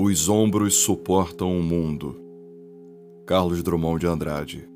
Os 0.00 0.28
ombros 0.28 0.76
suportam 0.76 1.58
o 1.58 1.60
mundo. 1.60 2.14
Carlos 3.26 3.64
Drummond 3.64 3.98
de 3.98 4.06
Andrade. 4.06 4.68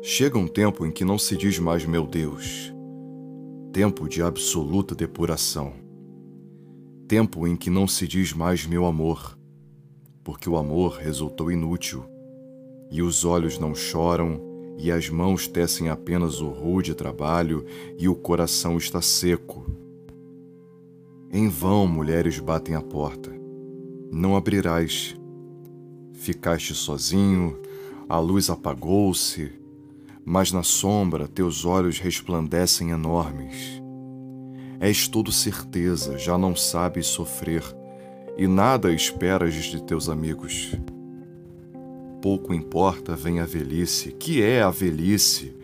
Chega 0.00 0.38
um 0.38 0.46
tempo 0.46 0.86
em 0.86 0.92
que 0.92 1.04
não 1.04 1.18
se 1.18 1.36
diz 1.36 1.58
mais 1.58 1.84
meu 1.84 2.06
Deus. 2.06 2.72
Tempo 3.72 4.08
de 4.08 4.22
absoluta 4.22 4.94
depuração. 4.94 5.72
Tempo 7.08 7.48
em 7.48 7.56
que 7.56 7.68
não 7.68 7.88
se 7.88 8.06
diz 8.06 8.32
mais 8.32 8.64
meu 8.64 8.86
amor, 8.86 9.36
porque 10.22 10.48
o 10.48 10.56
amor 10.56 10.92
resultou 10.92 11.50
inútil, 11.50 12.04
e 12.92 13.02
os 13.02 13.24
olhos 13.24 13.58
não 13.58 13.74
choram, 13.74 14.40
e 14.78 14.92
as 14.92 15.08
mãos 15.08 15.48
tecem 15.48 15.88
apenas 15.88 16.40
o 16.40 16.50
rude 16.50 16.94
trabalho, 16.94 17.66
e 17.98 18.08
o 18.08 18.14
coração 18.14 18.76
está 18.76 19.02
seco 19.02 19.61
em 21.34 21.48
vão 21.48 21.86
mulheres 21.86 22.38
batem 22.38 22.74
a 22.74 22.82
porta. 22.82 23.32
Não 24.12 24.36
abrirás. 24.36 25.16
Ficaste 26.12 26.74
sozinho, 26.74 27.58
a 28.06 28.18
luz 28.18 28.50
apagou-se, 28.50 29.50
mas 30.22 30.52
na 30.52 30.62
sombra 30.62 31.26
teus 31.26 31.64
olhos 31.64 31.98
resplandecem 31.98 32.90
enormes. 32.90 33.82
És 34.78 35.08
todo 35.08 35.32
certeza, 35.32 36.18
já 36.18 36.36
não 36.36 36.54
sabes 36.54 37.06
sofrer, 37.06 37.64
e 38.36 38.46
nada 38.46 38.92
esperas 38.92 39.54
de 39.54 39.82
teus 39.82 40.10
amigos. 40.10 40.76
Pouco 42.20 42.52
importa 42.52 43.16
vem 43.16 43.40
a 43.40 43.46
velhice, 43.46 44.12
que 44.12 44.42
é 44.42 44.60
a 44.60 44.68
velhice? 44.68 45.56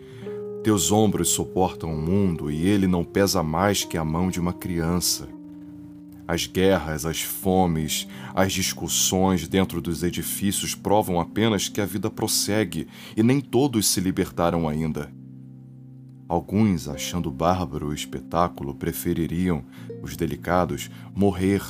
Teus 0.63 0.91
ombros 0.91 1.29
suportam 1.29 1.93
o 1.93 2.01
mundo 2.01 2.49
e 2.49 2.67
ele 2.67 2.87
não 2.87 3.03
pesa 3.03 3.43
mais 3.43 3.83
que 3.83 3.99
a 3.99 4.03
mão 4.03 4.31
de 4.31 4.39
uma 4.39 4.51
criança. 4.51 5.38
As 6.29 6.45
guerras, 6.45 7.07
as 7.07 7.23
fomes, 7.23 8.07
as 8.35 8.53
discussões 8.53 9.47
dentro 9.47 9.81
dos 9.81 10.03
edifícios 10.03 10.75
provam 10.75 11.19
apenas 11.19 11.67
que 11.67 11.81
a 11.81 11.87
vida 11.87 12.07
prossegue 12.07 12.87
e 13.17 13.23
nem 13.23 13.41
todos 13.41 13.87
se 13.87 13.99
libertaram 13.99 14.69
ainda. 14.69 15.11
Alguns, 16.27 16.87
achando 16.87 17.31
bárbaro 17.31 17.87
o 17.87 17.93
espetáculo, 17.95 18.75
prefeririam, 18.75 19.65
os 20.03 20.15
delicados, 20.15 20.91
morrer. 21.15 21.63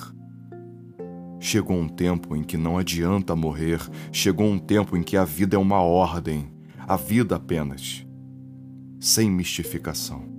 Chegou 1.40 1.78
um 1.78 1.88
tempo 1.88 2.36
em 2.36 2.44
que 2.44 2.58
não 2.58 2.78
adianta 2.78 3.38
morrer, 3.38 3.80
chegou 4.12 4.46
um 4.46 4.60
tempo 4.60 4.98
em 4.98 5.04
que 5.04 5.16
a 5.16 5.24
vida 5.24 5.56
é 5.56 5.58
uma 5.58 5.80
ordem, 5.80 6.52
a 6.86 6.98
vida 6.98 7.38
apenas, 7.38 8.06
sem 9.00 9.32
mistificação. 9.32 10.39